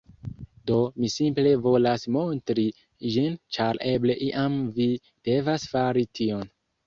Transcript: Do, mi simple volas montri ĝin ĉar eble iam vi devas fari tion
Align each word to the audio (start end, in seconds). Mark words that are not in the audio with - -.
Do, 0.69 0.75
mi 1.01 1.09
simple 1.15 1.51
volas 1.65 2.05
montri 2.15 2.63
ĝin 3.15 3.37
ĉar 3.57 3.81
eble 3.91 4.15
iam 4.29 4.57
vi 4.79 4.87
devas 5.29 5.69
fari 5.75 6.07
tion 6.21 6.51